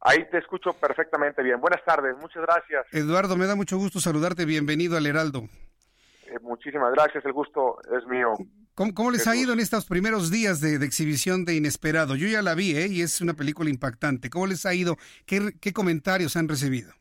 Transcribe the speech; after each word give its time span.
Ahí 0.00 0.24
te 0.30 0.38
escucho 0.38 0.72
perfectamente 0.74 1.42
bien. 1.42 1.60
Buenas 1.60 1.84
tardes, 1.84 2.16
muchas 2.18 2.42
gracias. 2.42 2.86
Eduardo, 2.92 3.36
me 3.36 3.46
da 3.46 3.56
mucho 3.56 3.76
gusto 3.78 4.00
saludarte. 4.00 4.44
Bienvenido 4.44 4.96
al 4.96 5.06
Heraldo. 5.06 5.48
Eh, 6.26 6.38
muchísimas 6.40 6.92
gracias, 6.92 7.24
el 7.24 7.32
gusto 7.32 7.78
es 7.96 8.06
mío. 8.06 8.34
¿Cómo, 8.94 9.10
les 9.10 9.26
ha 9.26 9.34
ido 9.34 9.52
en 9.52 9.58
estos 9.58 9.86
primeros 9.86 10.30
días 10.30 10.60
de, 10.60 10.76
exhibición 10.86 11.44
de 11.44 11.56
Inesperado? 11.56 12.14
Yo 12.14 12.28
ya 12.28 12.42
la 12.42 12.54
vi, 12.54 12.76
¿eh? 12.76 12.86
Y 12.88 13.02
es 13.02 13.20
una 13.20 13.34
película 13.34 13.70
impactante. 13.70 14.30
¿Cómo 14.30 14.46
les 14.46 14.64
ha 14.66 14.74
ido? 14.74 14.96
¿Qué, 15.26 15.72
comentarios 15.72 16.36
han 16.36 16.48
recibido? 16.48 16.92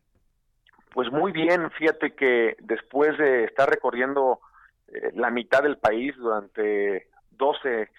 Pues 0.92 1.12
muy 1.12 1.32
bien, 1.32 1.70
fíjate 1.78 2.16
que 2.16 2.58
después 2.62 3.16
de 3.20 3.44
estar 3.44 3.70
recorriendo 3.70 4.40
eh, 4.88 5.12
la 5.14 5.30
mitad 5.30 5.62
del 5.62 5.78
país 5.78 6.16
durante 6.18 7.10
12, 7.32 7.90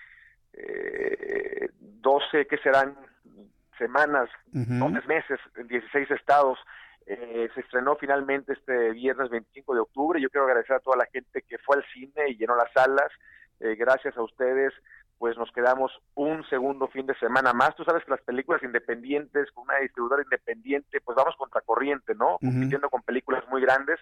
eh, 0.55 1.69
12, 1.79 2.47
¿qué 2.49 2.59
serán? 2.59 2.97
Semanas, 3.79 4.29
uh 4.53 4.91
meses, 5.07 5.41
en 5.57 5.69
16 5.69 6.11
estados. 6.11 6.59
Eh, 7.07 7.49
se 7.55 7.61
estrenó 7.61 7.97
finalmente 7.97 8.53
este 8.53 8.91
viernes 8.91 9.31
25 9.31 9.75
de 9.75 9.81
octubre. 9.81 10.21
Yo 10.21 10.29
quiero 10.29 10.47
agradecer 10.47 10.77
a 10.77 10.81
toda 10.81 10.97
la 10.99 11.07
gente 11.07 11.43
que 11.43 11.57
fue 11.59 11.77
al 11.77 11.85
cine 11.93 12.29
y 12.29 12.37
llenó 12.37 12.55
las 12.55 12.71
salas. 12.73 13.11
Eh, 13.61 13.77
gracias 13.77 14.17
a 14.17 14.23
ustedes, 14.23 14.75
pues 15.17 15.37
nos 15.39 15.51
quedamos 15.53 15.91
un 16.15 16.45
segundo 16.49 16.87
fin 16.89 17.07
de 17.07 17.15
semana 17.15 17.53
más. 17.53 17.75
Tú 17.77 17.85
sabes 17.85 18.05
que 18.05 18.11
las 18.11 18.21
películas 18.21 18.63
independientes, 18.63 19.51
con 19.53 19.65
una 19.65 19.79
distribuidora 19.79 20.23
independiente, 20.23 21.01
pues 21.01 21.17
vamos 21.17 21.35
contracorriente, 21.37 22.15
¿no? 22.15 22.39
Compitiendo 22.39 22.91
con 22.91 23.03
películas 23.03 23.43
muy 23.49 23.63
grandes. 23.63 23.99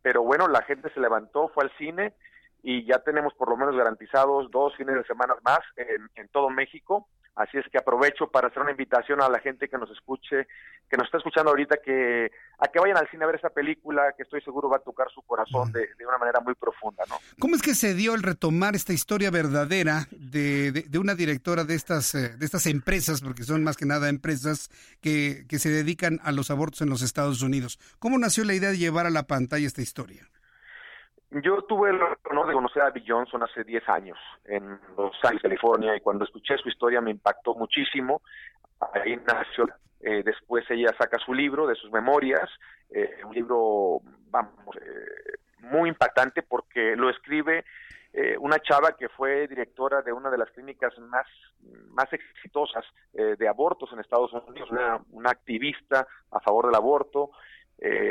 Pero 0.00 0.22
bueno, 0.22 0.48
la 0.48 0.62
gente 0.62 0.90
se 0.94 1.00
levantó, 1.00 1.48
fue 1.48 1.64
al 1.64 1.76
cine 1.76 2.14
y 2.62 2.84
ya 2.84 3.00
tenemos 3.00 3.34
por 3.34 3.50
lo 3.50 3.56
menos 3.56 3.76
garantizados 3.76 4.50
dos 4.50 4.74
fines 4.76 4.96
de 4.96 5.04
semana 5.04 5.34
más 5.44 5.60
en, 5.76 6.08
en 6.14 6.28
todo 6.28 6.48
México. 6.48 7.06
Así 7.36 7.58
es 7.58 7.66
que 7.70 7.76
aprovecho 7.76 8.28
para 8.28 8.48
hacer 8.48 8.62
una 8.62 8.70
invitación 8.70 9.20
a 9.20 9.28
la 9.28 9.38
gente 9.40 9.68
que 9.68 9.76
nos 9.76 9.90
escuche, 9.90 10.46
que 10.88 10.96
nos 10.96 11.04
está 11.04 11.18
escuchando 11.18 11.50
ahorita, 11.50 11.76
que 11.84 12.30
a 12.58 12.68
que 12.68 12.80
vayan 12.80 12.96
al 12.96 13.10
cine 13.10 13.24
a 13.24 13.26
ver 13.26 13.36
esa 13.36 13.50
película, 13.50 14.14
que 14.16 14.22
estoy 14.22 14.40
seguro 14.40 14.70
va 14.70 14.78
a 14.78 14.80
tocar 14.80 15.08
su 15.10 15.20
corazón 15.20 15.70
de, 15.70 15.86
una 16.08 16.16
manera 16.16 16.40
muy 16.40 16.54
profunda, 16.54 17.04
¿no? 17.10 17.16
¿Cómo 17.38 17.54
es 17.54 17.60
que 17.60 17.74
se 17.74 17.92
dio 17.92 18.14
el 18.14 18.22
retomar 18.22 18.74
esta 18.74 18.94
historia 18.94 19.30
verdadera 19.30 20.06
de, 20.12 20.72
de, 20.72 20.98
una 20.98 21.14
directora 21.14 21.64
de 21.64 21.74
estas, 21.74 22.14
eh, 22.14 22.36
de 22.38 22.46
estas 22.46 22.64
empresas, 22.66 23.20
porque 23.20 23.42
son 23.42 23.62
más 23.62 23.76
que 23.76 23.84
nada 23.84 24.08
empresas 24.08 24.70
que, 25.02 25.44
que 25.46 25.58
se 25.58 25.68
dedican 25.68 26.20
a 26.22 26.32
los 26.32 26.50
abortos 26.50 26.80
en 26.80 26.88
los 26.88 27.02
Estados 27.02 27.42
Unidos? 27.42 27.78
¿Cómo 27.98 28.18
nació 28.18 28.44
la 28.44 28.54
idea 28.54 28.70
de 28.70 28.78
llevar 28.78 29.04
a 29.04 29.10
la 29.10 29.26
pantalla 29.26 29.66
esta 29.66 29.82
historia? 29.82 30.26
Yo 31.30 31.62
tuve 31.62 31.90
el 31.90 32.00
honor 32.30 32.46
de 32.46 32.54
conocer 32.54 32.82
a 32.82 32.90
Bill 32.90 33.04
Johnson 33.06 33.42
hace 33.42 33.64
10 33.64 33.88
años 33.88 34.18
en 34.44 34.78
Los 34.96 35.12
Ángeles, 35.24 35.42
California, 35.42 35.96
y 35.96 36.00
cuando 36.00 36.24
escuché 36.24 36.56
su 36.56 36.68
historia 36.68 37.00
me 37.00 37.10
impactó 37.10 37.54
muchísimo. 37.54 38.22
Ahí 38.94 39.16
nació. 39.16 39.66
Eh, 40.00 40.22
después 40.24 40.64
ella 40.70 40.94
saca 40.96 41.18
su 41.18 41.34
libro 41.34 41.66
de 41.66 41.74
sus 41.74 41.90
memorias, 41.90 42.48
eh, 42.90 43.18
un 43.24 43.34
libro, 43.34 44.00
vamos, 44.30 44.76
eh, 44.76 45.38
muy 45.60 45.88
impactante 45.88 46.42
porque 46.42 46.94
lo 46.96 47.10
escribe 47.10 47.64
una 48.38 48.58
chava 48.60 48.96
que 48.96 49.10
fue 49.10 49.46
directora 49.46 50.00
de 50.00 50.10
una 50.10 50.30
de 50.30 50.38
las 50.38 50.50
clínicas 50.52 50.98
más, 51.00 51.26
más 51.90 52.10
exitosas 52.10 52.82
de 53.12 53.46
abortos 53.46 53.92
en 53.92 54.00
Estados 54.00 54.32
Unidos, 54.32 54.70
una, 54.70 54.98
una 55.10 55.28
activista 55.28 56.06
a 56.30 56.40
favor 56.40 56.64
del 56.64 56.76
aborto, 56.76 57.32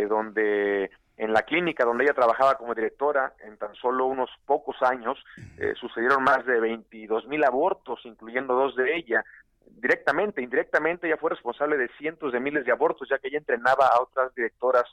donde 0.07 0.91
en 1.17 1.33
la 1.33 1.43
clínica 1.43 1.85
donde 1.85 2.03
ella 2.03 2.13
trabajaba 2.13 2.55
como 2.55 2.75
directora, 2.75 3.33
en 3.39 3.57
tan 3.57 3.73
solo 3.75 4.05
unos 4.05 4.29
pocos 4.45 4.75
años, 4.81 5.17
eh, 5.57 5.73
sucedieron 5.79 6.23
más 6.23 6.45
de 6.45 6.59
22 6.59 7.27
mil 7.27 7.43
abortos, 7.43 8.01
incluyendo 8.03 8.53
dos 8.53 8.75
de 8.75 8.95
ella. 8.95 9.23
Directamente, 9.65 10.41
indirectamente, 10.41 11.07
ella 11.07 11.17
fue 11.17 11.31
responsable 11.31 11.77
de 11.77 11.89
cientos 11.97 12.33
de 12.33 12.39
miles 12.39 12.65
de 12.65 12.71
abortos, 12.71 13.07
ya 13.09 13.17
que 13.19 13.29
ella 13.29 13.37
entrenaba 13.37 13.87
a 13.87 14.01
otras 14.01 14.33
directoras 14.35 14.83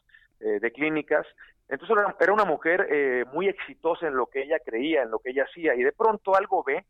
eh, 0.41 0.61
de 0.61 0.73
clínicas. 0.73 1.27
Entonces 1.69 1.97
era, 2.21 2.33
una 2.33 2.45
mujer 2.45 2.87
eh, 2.91 3.25
muy 3.33 3.49
exitosa 3.49 4.07
en 4.07 4.15
lo 4.15 4.27
que 4.27 4.43
ella 4.43 4.59
creía, 4.65 5.03
en 5.03 5.11
lo 5.11 5.19
que 5.19 5.31
ella 5.31 5.45
hacía, 5.45 5.75
y 5.75 5.83
de 5.83 5.93
pronto 5.93 6.37
algo 6.37 6.63
ve, 6.63 6.85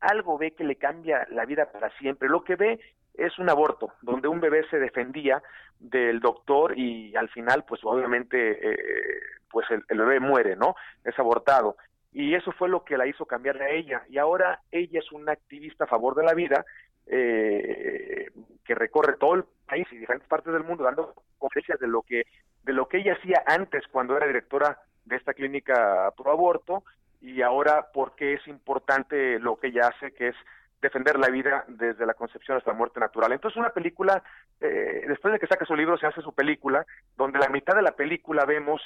algo 0.00 0.38
ve 0.38 0.52
que 0.52 0.64
le 0.64 0.76
cambia 0.76 1.26
la 1.30 1.44
vida 1.44 1.72
para 1.72 1.90
siempre. 1.98 2.28
Lo 2.28 2.44
que 2.44 2.56
ve 2.56 2.78
es 3.18 3.38
un 3.38 3.48
aborto, 3.48 3.92
donde 4.02 4.28
un 4.28 4.40
bebé 4.40 4.64
se 4.70 4.78
defendía 4.78 5.42
del 5.78 6.20
doctor 6.20 6.78
y 6.78 7.14
al 7.16 7.28
final, 7.28 7.64
pues 7.66 7.80
obviamente, 7.84 8.70
eh, 8.70 9.20
pues 9.50 9.66
el, 9.70 9.98
bebé 9.98 10.20
muere, 10.20 10.56
¿no? 10.56 10.74
Es 11.04 11.18
abortado. 11.18 11.76
Y 12.12 12.34
eso 12.34 12.52
fue 12.52 12.68
lo 12.68 12.84
que 12.84 12.96
la 12.96 13.06
hizo 13.06 13.26
cambiar 13.26 13.60
a 13.60 13.70
ella. 13.70 14.02
Y 14.08 14.18
ahora 14.18 14.60
ella 14.70 15.00
es 15.00 15.12
una 15.12 15.32
activista 15.32 15.84
a 15.84 15.88
favor 15.88 16.14
de 16.14 16.24
la 16.24 16.34
vida 16.34 16.64
eh, 17.06 18.30
que 18.64 18.74
recorre 18.74 19.16
todo 19.16 19.34
el 19.34 19.44
país 19.66 19.86
y 19.92 19.96
diferentes 19.96 20.28
partes 20.28 20.52
del 20.52 20.64
mundo 20.64 20.84
dando 20.84 21.14
conferencias 21.38 21.78
de 21.78 21.86
lo 21.86 22.02
que 22.02 22.24
de 22.64 22.72
lo 22.72 22.88
que 22.88 22.98
ella 22.98 23.12
hacía 23.12 23.44
antes 23.46 23.86
cuando 23.92 24.16
era 24.16 24.26
directora 24.26 24.80
de 25.04 25.14
esta 25.14 25.34
clínica 25.34 26.12
pro 26.16 26.32
aborto 26.32 26.82
y 27.20 27.42
ahora 27.42 27.86
porque 27.94 28.34
es 28.34 28.46
importante 28.48 29.38
lo 29.38 29.56
que 29.56 29.68
ella 29.68 29.88
hace 29.88 30.12
que 30.14 30.28
es 30.28 30.36
defender 30.86 31.18
la 31.18 31.28
vida 31.28 31.64
desde 31.68 32.06
la 32.06 32.14
concepción 32.14 32.56
hasta 32.56 32.70
la 32.70 32.76
muerte 32.76 33.00
natural. 33.00 33.32
Entonces 33.32 33.56
una 33.56 33.70
película, 33.70 34.22
eh, 34.60 35.04
después 35.06 35.32
de 35.32 35.38
que 35.38 35.46
saca 35.46 35.64
su 35.64 35.74
libro, 35.74 35.96
se 35.98 36.06
hace 36.06 36.22
su 36.22 36.32
película, 36.32 36.86
donde 37.16 37.38
la 37.38 37.48
mitad 37.48 37.74
de 37.74 37.82
la 37.82 37.92
película 37.92 38.44
vemos 38.44 38.80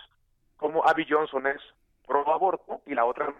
cómo 0.57 0.87
Abby 0.87 1.07
Johnson 1.09 1.47
es 1.47 1.61
pro 2.07 2.29
aborto 2.33 2.83
y 2.87 2.95
la 2.95 3.05
otra 3.05 3.33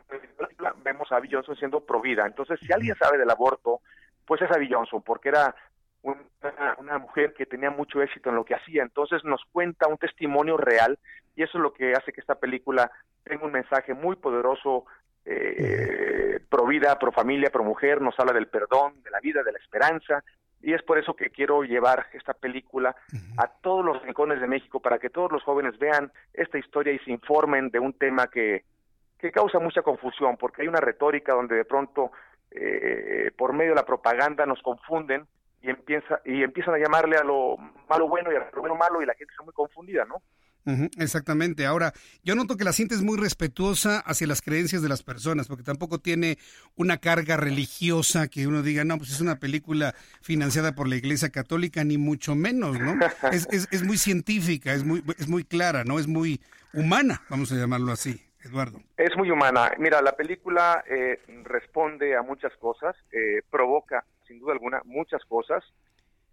vemos 0.85 1.11
a 1.11 1.17
Abby 1.17 1.29
Johnson 1.31 1.57
siendo 1.57 1.81
pro 1.81 2.01
vida. 2.01 2.27
Entonces, 2.27 2.61
si 2.61 2.73
alguien 2.73 2.95
sabe 2.97 3.19
del 3.19 3.31
aborto, 3.31 3.81
pues 4.27 4.41
es 4.43 4.51
Abby 4.51 4.71
Johnson, 4.71 5.03
porque 5.03 5.31
era 5.31 5.55
una, 6.03 6.77
una, 6.79 6.99
mujer 6.99 7.35
que 7.35 7.47
tenía 7.47 7.71
mucho 7.71 8.01
éxito 8.01 8.31
en 8.31 8.37
lo 8.37 8.45
que 8.45 8.55
hacía. 8.55 8.83
Entonces 8.83 9.25
nos 9.25 9.43
cuenta 9.53 9.89
un 9.89 9.99
testimonio 9.99 10.57
real 10.57 10.99
y 11.37 11.43
eso 11.43 11.59
es 11.59 11.63
lo 11.63 11.73
que 11.73 11.93
hace 11.95 12.13
que 12.13 12.21
esta 12.21 12.37
película 12.37 12.91
tenga 13.25 13.45
un 13.45 13.53
mensaje 13.53 13.95
muy 13.95 14.17
poderoso 14.17 14.87
eh, 15.25 16.41
pro 16.49 16.67
vida, 16.67 16.99
pro 16.99 17.13
familia, 17.13 17.51
pro 17.51 17.65
mujer, 17.65 18.01
nos 18.01 18.19
habla 18.19 18.33
del 18.33 18.49
perdón, 18.49 19.03
de 19.03 19.11
la 19.11 19.21
vida, 19.21 19.43
de 19.43 19.53
la 19.53 19.59
esperanza, 19.59 20.25
y 20.63 20.75
es 20.75 20.83
por 20.83 20.99
eso 20.99 21.15
que 21.15 21.31
quiero 21.31 21.63
llevar 21.63 22.07
esta 22.13 22.35
película 22.35 22.95
a 23.39 23.47
todos 23.49 23.85
los 23.85 24.03
rincones 24.03 24.41
de 24.41 24.47
México 24.47 24.81
para 24.81 24.99
que 24.99 25.09
todos 25.09 25.33
los 25.33 25.43
jóvenes 25.43 25.79
vean 25.79 26.13
esta 26.35 26.59
historia 26.59 26.93
y 26.93 26.99
se 26.99 27.11
informen 27.11 27.71
de 27.71 27.79
un 27.79 27.95
tema 27.95 28.27
que, 28.27 28.65
que 29.19 29.33
causa 29.33 29.59
mucha 29.59 29.83
confusión, 29.83 30.37
porque 30.37 30.63
hay 30.63 30.69
una 30.69 30.81
retórica 30.81 31.33
donde 31.33 31.57
de 31.57 31.65
pronto 31.65 32.13
eh, 32.51 33.31
por 33.37 33.53
medio 33.53 33.71
de 33.71 33.77
la 33.77 33.87
propaganda 33.87 34.45
nos 34.45 34.61
confunden 34.61 35.27
y 35.63 35.71
empieza 35.71 36.21
y 36.25 36.43
empiezan 36.43 36.75
a 36.75 36.79
llamarle 36.79 37.17
a 37.17 37.25
lo 37.25 37.57
malo 37.89 38.09
bueno 38.09 38.33
y 38.33 38.37
a 38.37 38.51
lo 38.53 38.61
bueno 38.61 38.75
malo 38.75 39.03
y 39.03 39.07
la 39.07 39.15
gente 39.15 39.33
está 39.33 39.45
muy 39.45 39.53
confundida, 39.53 40.05
¿no? 40.05 40.23
Exactamente. 40.99 41.67
Ahora, 41.67 41.93
yo 42.23 42.35
noto 42.35 42.57
que 42.57 42.65
la 42.65 42.73
sientes 42.73 43.03
muy 43.03 43.19
respetuosa 43.19 43.99
hacia 44.01 44.27
las 44.27 44.43
creencias 44.43 44.83
de 44.83 44.89
las 44.89 45.03
personas, 45.03 45.49
porque 45.49 45.63
tampoco 45.63 45.99
tiene 45.99 46.39
una 46.77 46.99
carga 46.99 47.37
religiosa 47.37 48.29
que 48.29 48.47
uno 48.47 48.63
diga, 48.63 48.85
no, 48.85 48.99
pues 48.99 49.11
es 49.11 49.21
una 49.21 49.39
película 49.39 49.95
financiada 50.21 50.75
por 50.75 50.89
la 50.89 50.97
Iglesia 50.97 51.31
Católica, 51.31 51.85
ni 51.85 51.99
mucho 51.99 52.35
menos, 52.35 52.79
¿no? 52.79 52.99
es, 53.33 53.49
es, 53.51 53.69
es, 53.71 53.83
muy 53.83 53.97
científica, 53.97 54.73
es 54.73 54.85
muy, 54.85 55.03
es 55.19 55.29
muy 55.29 55.45
clara, 55.45 55.85
¿no? 55.85 55.99
Es 55.99 56.07
muy 56.07 56.41
humana, 56.73 57.23
vamos 57.29 57.53
a 57.53 57.57
llamarlo 57.57 57.93
así. 57.93 58.21
Eduardo. 58.43 58.81
Es 58.97 59.15
muy 59.17 59.31
humana. 59.31 59.73
Mira, 59.79 60.01
la 60.01 60.13
película 60.13 60.83
eh, 60.89 61.21
responde 61.45 62.17
a 62.17 62.23
muchas 62.23 62.57
cosas, 62.57 62.97
eh, 63.13 63.43
provoca, 63.51 64.05
sin 64.27 64.39
duda 64.39 64.53
alguna, 64.53 64.81
muchas 64.85 65.23
cosas, 65.27 65.63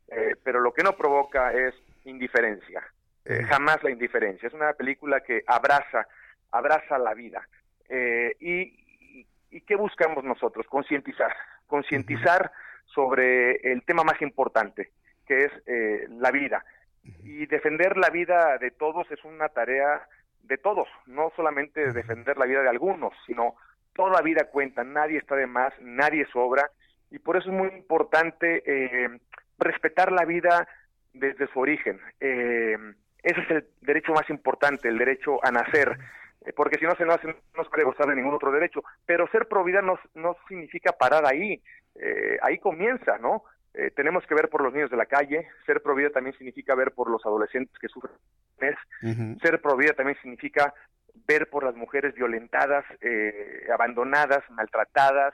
eh, 0.07 0.35
pero 0.43 0.61
lo 0.61 0.73
que 0.73 0.83
no 0.83 0.95
provoca 0.95 1.51
es 1.51 1.73
indiferencia. 2.05 2.81
Eh, 3.29 3.43
jamás 3.43 3.83
la 3.83 3.91
indiferencia. 3.91 4.47
Es 4.47 4.53
una 4.53 4.71
película 4.73 5.19
que 5.19 5.43
abraza, 5.47 6.07
abraza 6.51 6.97
la 6.97 7.13
vida. 7.13 7.45
Eh, 7.89 8.33
y, 8.39 9.25
y, 9.51 9.61
qué 9.61 9.75
buscamos 9.75 10.23
nosotros? 10.23 10.65
Concientizar, 10.67 11.35
concientizar 11.67 12.51
sobre 12.85 13.55
el 13.69 13.83
tema 13.83 14.03
más 14.03 14.21
importante, 14.21 14.91
que 15.25 15.45
es 15.45 15.51
eh, 15.65 16.07
la 16.09 16.31
vida. 16.31 16.63
Y 17.03 17.45
defender 17.47 17.97
la 17.97 18.09
vida 18.09 18.57
de 18.59 18.71
todos 18.71 19.11
es 19.11 19.21
una 19.25 19.49
tarea 19.49 20.07
de 20.43 20.57
todos, 20.57 20.87
no 21.05 21.31
solamente 21.35 21.91
defender 21.91 22.37
la 22.37 22.45
vida 22.45 22.61
de 22.61 22.69
algunos, 22.69 23.13
sino 23.25 23.55
toda 23.93 24.21
vida 24.21 24.45
cuenta, 24.45 24.85
nadie 24.85 25.17
está 25.17 25.35
de 25.35 25.47
más, 25.47 25.73
nadie 25.81 26.25
sobra, 26.31 26.71
y 27.11 27.19
por 27.19 27.35
eso 27.35 27.49
es 27.49 27.55
muy 27.55 27.67
importante 27.69 28.63
eh, 28.65 29.19
respetar 29.57 30.13
la 30.13 30.23
vida 30.23 30.67
desde 31.13 31.47
su 31.47 31.59
origen. 31.59 31.99
Eh, 32.21 32.77
ese 33.27 33.41
es 33.41 33.51
el 33.51 33.67
derecho 33.81 34.13
más 34.13 34.29
importante, 34.29 34.87
el 34.87 34.97
derecho 34.97 35.43
a 35.43 35.51
nacer, 35.51 35.97
eh, 36.45 36.53
porque 36.55 36.77
si 36.77 36.85
no 36.85 36.95
se 36.95 37.05
nace 37.05 37.27
no 37.27 37.63
se 37.63 37.69
puede 37.69 37.83
gozar 37.83 38.07
de 38.07 38.15
ningún 38.15 38.33
otro 38.33 38.51
derecho. 38.51 38.83
Pero 39.05 39.27
ser 39.27 39.47
pro 39.47 39.63
vida 39.63 39.81
no, 39.81 39.99
no 40.15 40.37
significa 40.47 40.93
parar 40.93 41.25
ahí, 41.25 41.61
eh, 41.95 42.37
ahí 42.41 42.57
comienza, 42.59 43.17
¿no? 43.17 43.43
Eh, 43.73 43.91
tenemos 43.91 44.25
que 44.25 44.33
ver 44.33 44.49
por 44.49 44.63
los 44.63 44.73
niños 44.73 44.89
de 44.89 44.97
la 44.97 45.05
calle, 45.05 45.47
ser 45.65 45.81
pro 45.81 45.93
vida 45.93 46.09
también 46.09 46.35
significa 46.37 46.73
ver 46.73 46.93
por 46.93 47.09
los 47.09 47.25
adolescentes 47.25 47.77
que 47.79 47.89
sufren, 47.89 48.15
ser 49.41 49.61
pro 49.61 49.75
vida 49.75 49.93
también 49.93 50.17
significa 50.21 50.73
ver 51.27 51.49
por 51.49 51.63
las 51.63 51.75
mujeres 51.75 52.15
violentadas, 52.15 52.85
eh, 53.01 53.67
abandonadas, 53.73 54.43
maltratadas, 54.51 55.33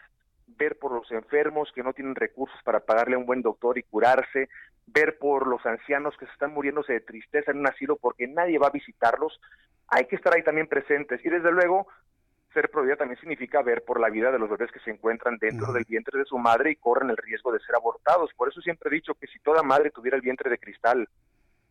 ver 0.57 0.77
por 0.77 0.91
los 0.91 1.11
enfermos 1.11 1.71
que 1.73 1.83
no 1.83 1.93
tienen 1.93 2.15
recursos 2.15 2.57
para 2.63 2.79
pagarle 2.79 3.15
a 3.15 3.19
un 3.19 3.25
buen 3.25 3.41
doctor 3.41 3.77
y 3.77 3.83
curarse, 3.83 4.49
ver 4.87 5.17
por 5.17 5.47
los 5.47 5.65
ancianos 5.65 6.15
que 6.17 6.25
se 6.25 6.31
están 6.31 6.53
muriéndose 6.53 6.93
de 6.93 7.01
tristeza 7.01 7.51
en 7.51 7.59
un 7.59 7.67
asilo 7.67 7.95
porque 7.97 8.27
nadie 8.27 8.59
va 8.59 8.67
a 8.67 8.71
visitarlos, 8.71 9.39
hay 9.87 10.05
que 10.05 10.15
estar 10.15 10.33
ahí 10.35 10.43
también 10.43 10.67
presentes. 10.67 11.23
Y 11.25 11.29
desde 11.29 11.51
luego, 11.51 11.87
ser 12.53 12.69
prohibida 12.69 12.95
también 12.95 13.19
significa 13.19 13.61
ver 13.61 13.83
por 13.83 13.99
la 13.99 14.09
vida 14.09 14.31
de 14.31 14.39
los 14.39 14.49
bebés 14.49 14.71
que 14.71 14.79
se 14.79 14.91
encuentran 14.91 15.37
dentro 15.39 15.73
del 15.73 15.85
vientre 15.85 16.19
de 16.19 16.25
su 16.25 16.37
madre 16.37 16.71
y 16.71 16.75
corren 16.75 17.09
el 17.09 17.17
riesgo 17.17 17.51
de 17.51 17.59
ser 17.59 17.75
abortados. 17.75 18.31
Por 18.35 18.49
eso 18.49 18.61
siempre 18.61 18.89
he 18.89 18.95
dicho 18.95 19.15
que 19.15 19.27
si 19.27 19.39
toda 19.39 19.63
madre 19.63 19.91
tuviera 19.91 20.15
el 20.15 20.21
vientre 20.21 20.49
de 20.49 20.59
cristal, 20.59 21.07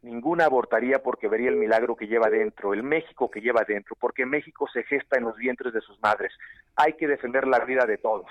ninguna 0.03 0.45
abortaría 0.45 1.03
porque 1.03 1.29
vería 1.29 1.49
el 1.49 1.57
milagro 1.57 1.97
que 1.97 2.07
lleva 2.07 2.29
dentro, 2.29 2.75
el 2.75 2.83
México 2.83 3.31
que 3.31 3.41
lleva 3.41 3.65
dentro, 3.67 3.97
porque 4.01 4.27
México 4.27 4.69
se 4.73 4.83
gesta 4.85 5.17
en 5.17 5.25
los 5.25 5.37
vientres 5.37 5.73
de 5.73 5.81
sus 5.81 6.01
madres. 6.01 6.33
Hay 6.77 6.95
que 6.95 7.07
defender 7.07 7.47
la 7.47 7.65
vida 7.65 7.87
de 7.87 7.99
todos. 7.99 8.27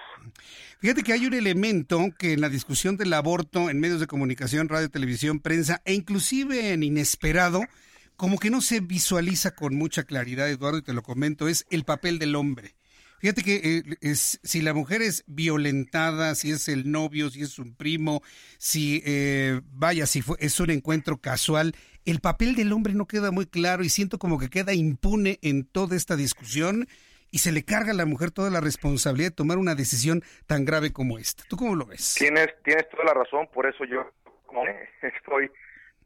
Fíjate 0.80 1.04
que 1.04 1.14
hay 1.14 1.26
un 1.26 1.34
elemento 1.34 2.00
que 2.20 2.34
en 2.34 2.42
la 2.42 2.50
discusión 2.50 2.98
del 2.98 3.14
aborto 3.14 3.70
en 3.70 3.80
medios 3.80 4.00
de 4.00 4.08
comunicación, 4.08 4.70
radio, 4.70 4.90
televisión, 4.90 5.40
prensa 5.40 5.82
e 5.86 5.94
inclusive 5.94 6.74
en 6.74 6.84
inesperado, 6.84 7.62
como 8.18 8.38
que 8.38 8.50
no 8.50 8.62
se 8.62 8.82
visualiza 8.82 9.56
con 9.56 9.76
mucha 9.76 10.04
claridad, 10.04 10.50
Eduardo, 10.50 10.80
y 10.80 10.84
te 10.84 10.94
lo 10.94 11.02
comento, 11.02 11.48
es 11.48 11.66
el 11.72 11.86
papel 11.86 12.20
del 12.20 12.36
hombre. 12.36 12.76
Fíjate 13.22 13.44
que 13.44 13.84
eh, 14.02 14.16
si 14.16 14.62
la 14.64 14.74
mujer 14.74 15.04
es 15.04 15.24
violentada, 15.28 16.34
si 16.34 16.50
es 16.50 16.68
el 16.68 16.92
novio, 16.92 17.30
si 17.30 17.44
es 17.44 17.60
un 17.60 17.76
primo, 17.76 18.22
si 18.58 19.04
eh, 19.06 19.62
vaya, 19.66 20.08
si 20.08 20.24
fue, 20.24 20.38
es 20.40 20.60
un 20.60 20.72
encuentro 20.72 21.18
casual, 21.18 21.74
el 22.04 22.20
papel 22.20 22.56
del 22.56 22.74
hombre 22.74 22.96
no 22.96 23.06
queda 23.06 23.30
muy 23.30 23.46
claro 23.46 23.84
y 23.84 23.90
siento 23.90 24.18
como 24.18 24.40
que 24.40 24.50
queda 24.50 24.74
impune 24.74 25.38
en 25.44 25.68
toda 25.68 25.96
esta 25.96 26.16
discusión 26.16 26.88
y 27.30 27.38
se 27.38 27.52
le 27.52 27.64
carga 27.64 27.92
a 27.92 27.96
la 27.96 28.08
mujer 28.08 28.32
toda 28.32 28.50
la 28.50 28.60
responsabilidad 28.60 29.30
de 29.30 29.36
tomar 29.36 29.60
una 29.60 29.76
decisión 29.76 30.24
tan 30.48 30.66
grave 30.66 30.92
como 30.92 31.20
esta. 31.20 31.44
¿Tú 31.48 31.58
cómo 31.58 31.76
lo 31.76 31.86
ves? 31.86 32.16
Tienes, 32.18 32.48
tienes 32.64 32.90
toda 32.90 33.04
la 33.04 33.14
razón, 33.14 33.48
por 33.54 33.68
eso 33.68 33.86
yo 33.86 34.12
estoy, 35.04 35.52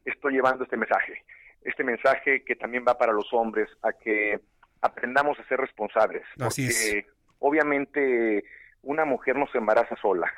estoy 0.04 0.34
llevando 0.34 0.64
este 0.64 0.76
mensaje. 0.76 1.24
Este 1.62 1.82
mensaje 1.82 2.44
que 2.44 2.56
también 2.56 2.84
va 2.86 2.98
para 2.98 3.14
los 3.14 3.32
hombres, 3.32 3.70
a 3.82 3.94
que 3.94 4.38
aprendamos 4.80 5.38
a 5.38 5.48
ser 5.48 5.60
responsables. 5.60 6.22
porque 6.38 7.06
obviamente 7.38 8.44
una 8.82 9.04
mujer 9.04 9.36
no 9.36 9.46
se 9.48 9.58
embaraza 9.58 9.96
sola. 9.96 10.32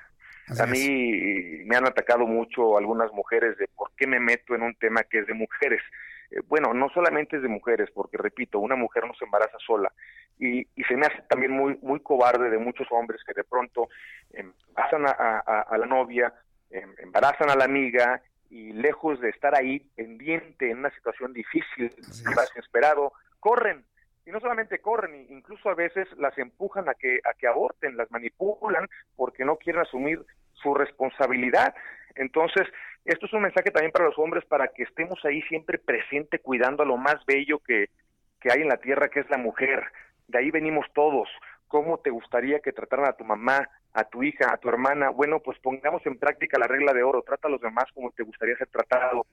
a 0.58 0.66
mí 0.66 1.62
me 1.66 1.76
han 1.76 1.86
atacado 1.86 2.26
mucho 2.26 2.78
algunas 2.78 3.12
mujeres 3.12 3.58
de 3.58 3.68
por 3.68 3.90
qué 3.96 4.06
me 4.06 4.18
meto 4.20 4.54
en 4.54 4.62
un 4.62 4.74
tema 4.74 5.02
que 5.04 5.20
es 5.20 5.26
de 5.26 5.34
mujeres. 5.34 5.82
Eh, 6.30 6.40
bueno, 6.46 6.74
no 6.74 6.88
solamente 6.90 7.36
es 7.36 7.42
de 7.42 7.48
mujeres, 7.48 7.90
porque 7.92 8.16
repito, 8.16 8.58
una 8.58 8.76
mujer 8.76 9.06
no 9.06 9.14
se 9.14 9.24
embaraza 9.24 9.58
sola. 9.64 9.92
Y, 10.38 10.60
y 10.74 10.84
se 10.84 10.96
me 10.96 11.06
hace 11.06 11.22
también 11.28 11.52
muy, 11.52 11.78
muy 11.82 12.00
cobarde 12.00 12.48
de 12.48 12.58
muchos 12.58 12.86
hombres 12.90 13.20
que 13.26 13.34
de 13.34 13.44
pronto 13.44 13.88
embarazan 14.32 15.06
a, 15.06 15.76
la 15.76 15.86
novia, 15.86 16.32
em, 16.70 16.94
embarazan 16.98 17.50
a 17.50 17.56
la 17.56 17.64
amiga 17.64 18.22
y 18.50 18.72
lejos 18.72 19.20
de 19.20 19.30
estar 19.30 19.54
ahí 19.54 19.80
pendiente 19.96 20.70
en 20.70 20.78
una 20.78 20.90
situación 20.94 21.32
difícil, 21.32 21.92
desesperado, 21.94 23.12
corren 23.40 23.84
y 24.28 24.30
no 24.30 24.40
solamente 24.40 24.80
corren, 24.80 25.26
incluso 25.30 25.70
a 25.70 25.74
veces 25.74 26.06
las 26.18 26.36
empujan 26.36 26.86
a 26.90 26.94
que, 26.94 27.18
a 27.24 27.32
que 27.32 27.46
aborten, 27.46 27.96
las 27.96 28.10
manipulan 28.10 28.86
porque 29.16 29.42
no 29.42 29.56
quieren 29.56 29.80
asumir 29.80 30.22
su 30.52 30.74
responsabilidad. 30.74 31.74
Entonces, 32.14 32.68
esto 33.06 33.24
es 33.24 33.32
un 33.32 33.40
mensaje 33.40 33.70
también 33.70 33.90
para 33.90 34.04
los 34.04 34.18
hombres 34.18 34.44
para 34.44 34.68
que 34.68 34.82
estemos 34.82 35.18
ahí 35.24 35.40
siempre 35.42 35.78
presente 35.78 36.40
cuidando 36.40 36.82
a 36.82 36.86
lo 36.86 36.98
más 36.98 37.24
bello 37.26 37.58
que, 37.60 37.88
que 38.38 38.52
hay 38.52 38.60
en 38.60 38.68
la 38.68 38.76
tierra, 38.76 39.08
que 39.08 39.20
es 39.20 39.30
la 39.30 39.38
mujer. 39.38 39.82
De 40.26 40.40
ahí 40.40 40.50
venimos 40.50 40.84
todos. 40.92 41.30
¿Cómo 41.66 41.96
te 41.96 42.10
gustaría 42.10 42.60
que 42.60 42.72
trataran 42.72 43.06
a 43.06 43.14
tu 43.14 43.24
mamá, 43.24 43.66
a 43.94 44.04
tu 44.04 44.22
hija, 44.22 44.52
a 44.52 44.58
tu 44.58 44.68
hermana? 44.68 45.08
Bueno, 45.08 45.40
pues 45.40 45.58
pongamos 45.60 46.04
en 46.04 46.18
práctica 46.18 46.58
la 46.58 46.66
regla 46.66 46.92
de 46.92 47.02
oro. 47.02 47.22
Trata 47.22 47.48
a 47.48 47.50
los 47.50 47.62
demás 47.62 47.86
como 47.94 48.10
te 48.10 48.24
gustaría 48.24 48.58
ser 48.58 48.68
tratado. 48.68 49.24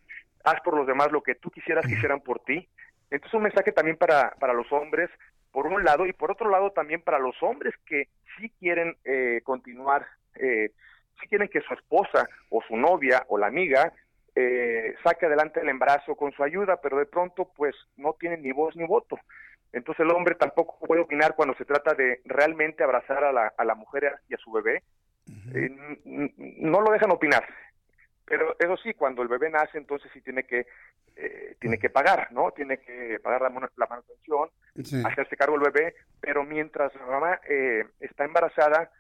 Haz 0.46 0.62
por 0.62 0.78
los 0.78 0.88
demás 0.88 1.12
lo 1.12 1.22
que 1.22 1.36
tú 1.36 1.52
quisieras 1.52 1.86
que 1.86 1.96
hicieran 1.96 2.22
por 2.22 2.40
ti. 2.40 2.70
Entonces 3.10 3.34
un 3.34 3.44
mensaje 3.44 3.72
también 3.72 3.98
para, 3.98 4.32
para 4.40 4.54
los 4.54 4.72
hombres, 4.72 5.10
por 5.52 5.68
un 5.68 5.84
lado, 5.84 6.06
y 6.06 6.14
por 6.14 6.32
otro 6.32 6.50
lado 6.50 6.72
también 6.72 7.02
para 7.02 7.20
los 7.20 7.36
hombres 7.42 7.74
que 7.86 8.10
sí 8.38 8.52
quieren 8.60 8.98
eh, 9.06 9.42
continuar, 9.44 10.06
eh, 10.36 10.72
sí 11.20 11.28
quieren 11.28 11.48
que 11.48 11.62
su 11.62 11.74
esposa 11.74 12.28
o 12.50 12.62
su 12.68 12.76
novia 12.76 13.24
o 13.30 13.38
la 13.38 13.48
amiga 13.48 13.94
eh, 14.36 14.96
saque 15.04 15.28
adelante 15.28 15.62
el 15.62 15.70
embarazo 15.70 16.16
con 16.16 16.34
su 16.34 16.44
ayuda, 16.44 16.82
pero 16.82 16.98
de 16.98 17.06
pronto 17.06 17.50
pues 17.56 17.74
no 17.96 18.14
tienen 18.14 18.44
ni 18.44 18.52
voz 18.52 18.76
ni 18.76 18.86
voto. 18.86 19.18
Entonces 19.72 20.06
el 20.06 20.12
hombre 20.12 20.36
tampoco 20.36 20.78
puede 20.86 21.02
opinar 21.02 21.36
cuando 21.36 21.56
se 21.56 21.66
trata 21.66 21.94
de 21.94 22.22
realmente 22.26 22.84
abrazar 22.84 23.24
a 23.24 23.32
la, 23.32 23.54
a 23.58 23.66
la 23.66 23.76
mujer 23.76 24.20
y 24.28 24.34
a 24.34 24.38
su 24.38 24.52
bebé. 24.52 24.84
Eh, 25.54 25.70
no 26.06 26.82
lo 26.82 26.92
dejan 26.92 27.12
opinar. 27.12 27.46
Pero 28.26 28.56
eso 28.60 28.76
sí, 28.78 28.94
cuando 28.94 29.22
el 29.22 29.28
bebé 29.28 29.50
nace, 29.50 29.78
entonces 29.78 30.12
sí 30.14 30.22
tiene 30.22 30.44
que 30.44 30.66
eh, 31.18 31.56
tiene 31.60 31.78
que 31.78 31.90
pagar, 31.90 32.32
¿no? 32.34 32.52
Tiene 32.52 32.80
que 32.80 33.20
pagar 33.24 33.42
la, 33.42 33.70
la 33.78 33.88
manutención, 33.88 34.50
hacerse 35.06 35.38
cargo 35.38 35.58
del 35.58 35.72
bebé, 35.72 35.96
pero 36.20 36.44
mientras 36.44 36.94
la 36.96 37.06
mamá 37.06 37.40
eh, 37.48 37.86
está 38.02 38.26
embarazada, 38.26 38.92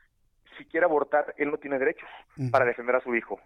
si 0.57 0.63
quiere 0.65 0.85
abortar, 0.85 1.33
él 1.37 1.51
no 1.51 1.57
tiene 1.57 1.77
derechos 1.77 2.07
para 2.51 2.63
defender 2.63 2.95
a 2.95 3.01
su 3.01 3.13
hijo. 3.15 3.39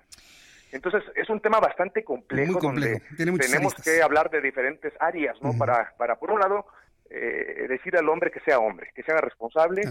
Entonces, 0.71 1.03
es 1.15 1.27
un 1.29 1.39
tema 1.39 1.59
bastante 1.59 2.03
complejo, 2.03 2.59
donde 2.59 3.01
tenemos 3.15 3.73
que 3.73 4.03
hablar 4.03 4.29
de 4.29 4.39
diferentes 4.39 4.93
áreas, 4.99 5.41
¿no? 5.41 5.57
para, 5.57 5.95
para, 5.97 6.17
por 6.19 6.29
un 6.29 6.39
lado, 6.39 6.67
eh, 7.09 7.65
decir 7.67 7.97
al 7.97 8.07
hombre 8.07 8.29
que 8.29 8.39
sea 8.41 8.59
hombre, 8.59 8.91
que 8.93 9.01
sea 9.01 9.19
responsable 9.19 9.81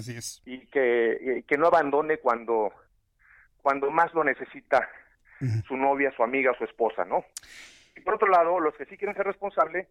y 0.44 0.66
que, 0.66 1.42
que 1.48 1.58
no 1.58 1.66
abandone 1.66 2.18
cuando, 2.18 2.72
cuando 3.60 3.90
más 3.90 4.14
lo 4.14 4.22
necesita 4.22 4.88
su 5.66 5.76
novia, 5.76 6.12
su 6.16 6.22
amiga, 6.22 6.52
su 6.58 6.64
esposa, 6.64 7.04
¿no? 7.04 7.24
Y 7.96 8.00
por 8.00 8.14
otro 8.14 8.28
lado, 8.28 8.60
los 8.60 8.74
que 8.74 8.84
sí 8.86 8.96
quieren 8.96 9.16
ser 9.16 9.26
responsables, 9.26 9.86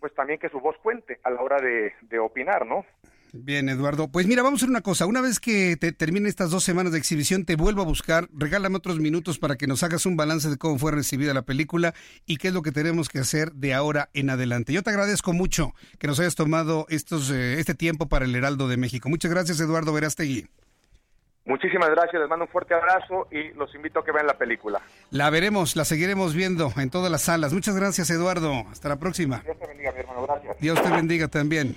pues 0.00 0.14
también 0.14 0.38
que 0.38 0.48
su 0.48 0.60
voz 0.60 0.76
cuente 0.82 1.18
a 1.22 1.30
la 1.30 1.40
hora 1.40 1.60
de, 1.60 1.92
de, 2.02 2.18
opinar, 2.18 2.66
¿no? 2.66 2.84
Bien, 3.32 3.68
Eduardo. 3.68 4.08
Pues 4.08 4.26
mira, 4.26 4.42
vamos 4.42 4.60
a 4.60 4.64
hacer 4.64 4.70
una 4.70 4.80
cosa. 4.80 5.06
Una 5.06 5.20
vez 5.20 5.40
que 5.40 5.76
te 5.76 5.92
termine 5.92 6.28
estas 6.28 6.50
dos 6.50 6.64
semanas 6.64 6.92
de 6.92 6.98
exhibición, 6.98 7.44
te 7.44 7.56
vuelvo 7.56 7.82
a 7.82 7.84
buscar. 7.84 8.28
Regálame 8.32 8.76
otros 8.76 8.98
minutos 8.98 9.38
para 9.38 9.56
que 9.56 9.66
nos 9.66 9.82
hagas 9.82 10.06
un 10.06 10.16
balance 10.16 10.48
de 10.48 10.56
cómo 10.56 10.78
fue 10.78 10.92
recibida 10.92 11.34
la 11.34 11.42
película 11.42 11.94
y 12.24 12.36
qué 12.36 12.48
es 12.48 12.54
lo 12.54 12.62
que 12.62 12.72
tenemos 12.72 13.08
que 13.08 13.18
hacer 13.18 13.52
de 13.52 13.74
ahora 13.74 14.10
en 14.14 14.30
adelante. 14.30 14.72
Yo 14.72 14.82
te 14.82 14.90
agradezco 14.90 15.32
mucho 15.32 15.74
que 15.98 16.06
nos 16.06 16.20
hayas 16.20 16.34
tomado 16.34 16.86
estos, 16.88 17.30
eh, 17.30 17.58
este 17.58 17.74
tiempo 17.74 18.08
para 18.08 18.24
el 18.24 18.34
Heraldo 18.34 18.68
de 18.68 18.76
México. 18.76 19.08
Muchas 19.08 19.30
gracias, 19.30 19.60
Eduardo 19.60 19.92
Verástegui. 19.92 20.46
Muchísimas 21.46 21.88
gracias, 21.90 22.20
les 22.20 22.28
mando 22.28 22.44
un 22.44 22.50
fuerte 22.50 22.74
abrazo 22.74 23.28
y 23.30 23.54
los 23.54 23.72
invito 23.74 24.00
a 24.00 24.04
que 24.04 24.10
vean 24.10 24.26
la 24.26 24.36
película. 24.36 24.80
La 25.10 25.30
veremos, 25.30 25.76
la 25.76 25.84
seguiremos 25.84 26.34
viendo 26.34 26.72
en 26.76 26.90
todas 26.90 27.10
las 27.10 27.22
salas. 27.22 27.52
Muchas 27.52 27.76
gracias, 27.76 28.10
Eduardo. 28.10 28.52
Hasta 28.70 28.88
la 28.88 28.96
próxima. 28.96 29.42
Dios 29.44 29.56
te 29.58 29.66
bendiga, 29.68 29.92
mi 29.92 30.00
hermano. 30.00 30.26
Gracias. 30.26 30.58
Dios 30.58 30.82
te 30.82 30.90
bendiga 30.90 31.28
también. 31.28 31.76